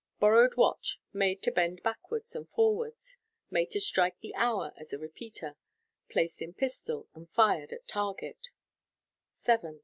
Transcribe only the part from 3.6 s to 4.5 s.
214). Made to strike the